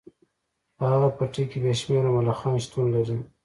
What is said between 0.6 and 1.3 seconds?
په هغه